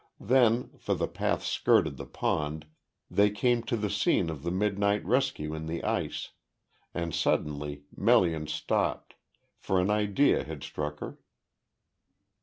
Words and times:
Then 0.19 0.71
for 0.79 0.95
the 0.95 1.07
path 1.07 1.43
skirted 1.43 1.97
the 1.97 2.07
pond 2.07 2.65
they 3.07 3.29
came 3.29 3.61
to 3.61 3.77
the 3.77 3.87
scene 3.91 4.31
of 4.31 4.41
the 4.41 4.49
midnight 4.49 5.05
rescue 5.05 5.53
in 5.53 5.67
the 5.67 5.83
ice; 5.83 6.31
and 6.91 7.13
suddenly 7.13 7.83
Melian 7.95 8.47
stopped, 8.47 9.13
for 9.59 9.79
an 9.79 9.91
idea 9.91 10.43
had 10.43 10.63
struck 10.63 11.01
her. 11.01 11.19